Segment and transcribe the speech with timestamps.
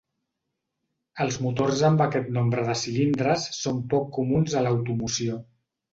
[1.25, 5.39] Els motors amb aquest nombre de cilindres són poc comuns a l'automoció.